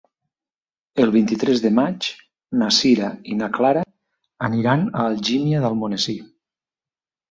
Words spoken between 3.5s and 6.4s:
Clara aniran a Algímia d'Almonesir.